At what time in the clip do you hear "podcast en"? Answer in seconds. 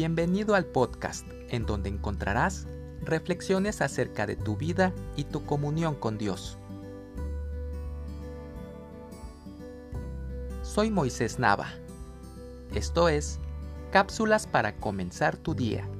0.64-1.66